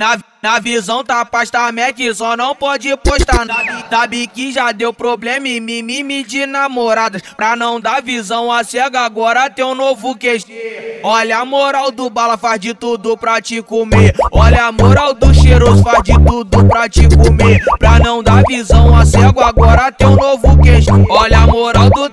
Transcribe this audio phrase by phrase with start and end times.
[0.00, 3.44] Na, na visão tá pasta Mac, só não pode postar.
[3.90, 7.20] Sabe que já deu problema e mimimi de namoradas.
[7.36, 11.00] Pra não dar visão a cega, agora tem um novo QG.
[11.02, 14.14] Olha a moral do bala, faz de tudo pra te comer.
[14.30, 17.60] Olha a moral do cheiroso, faz de tudo pra te comer.
[17.76, 20.86] Pra não dar visão a cego, agora tem um novo QG.
[21.10, 22.08] Olha a moral do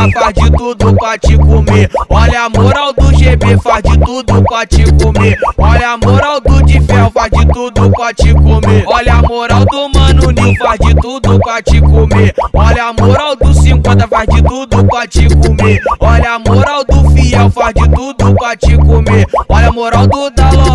[0.00, 1.90] TH, faz de tudo pra te comer.
[2.08, 5.38] Olha a moral do GB, faz de tudo pra te comer.
[5.58, 8.84] Olha a moral do de ferro, faz de tudo pra te comer.
[8.86, 12.34] Olha a moral do mano Nil, faz de tudo pra te comer.
[12.54, 15.80] Olha a moral do 50, faz de tudo pra te comer.
[16.00, 19.26] Olha a moral do fiel, faz de tudo pra te comer.
[19.48, 20.30] Olha a moral do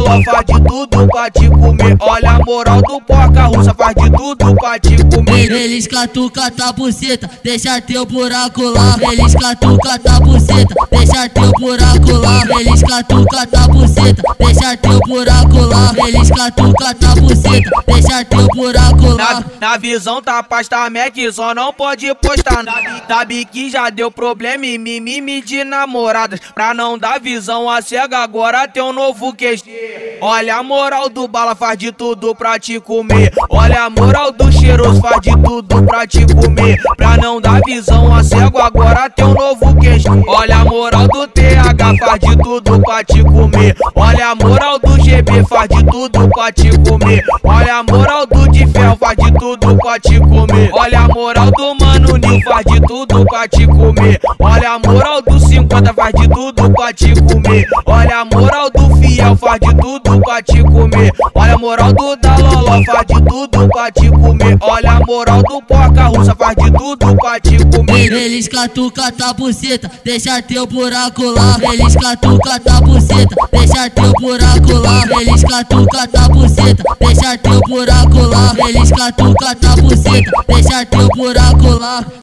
[0.05, 1.97] Daloló, faz de tudo pra te comer.
[1.99, 5.51] Olha a moral do porca russa, faz de tudo pra te comer.
[5.51, 8.95] Eles catuca tá buceta, deixa teu buraco lá.
[9.11, 12.41] Eles catuca tá buceta, deixa teu buraco lá.
[12.59, 15.91] Eles catuca tá buceta, deixa teu buraco lá.
[16.07, 19.43] Eles catuca tá buceta, deixa teu buraco lá.
[19.59, 22.63] Na, na visão tá pasta Mac, só não pode postar.
[23.07, 26.39] Sabe que já deu problema e mimimi de namoradas.
[26.53, 29.63] Pra não dar visão a cega, agora tem um novo QG.
[30.21, 33.31] Olha a moral do bala, faz de tudo pra te comer.
[33.49, 36.77] Olha a moral do cheiroso, faz de tudo pra te comer.
[36.97, 40.05] Pra não dar visão a cego, agora tem um novo QG.
[40.27, 43.75] Olha a moral do TH, faz de tudo pra te comer.
[43.95, 47.23] Olha a moral do GB, faz de tudo pra te comer.
[47.43, 50.69] Olha a moral do de ferro, faz de tudo pra te comer.
[50.71, 54.21] Olha a moral do mano Nil, faz de tudo pra te comer.
[54.39, 57.67] Olha a moral do 50, faz de tudo pra te comer.
[57.85, 58.54] Olha a moral
[59.37, 61.11] faz de tudo pra te comer.
[61.33, 64.57] Olha a moral do Daloló, faz de tudo pra te comer.
[64.61, 68.11] Olha a moral do porca russa, faz de tudo pra te comer.
[68.11, 71.57] Eles catuca tá buceta, deixa teu buraco lá.
[71.73, 75.03] Eles catuca tá buceta, deixa teu buraco lá.
[75.21, 78.53] Eles catuca tá buceta, deixa teu buraco lá.
[78.67, 82.05] Eles catuca tá buceta, deixa teu buraco lá.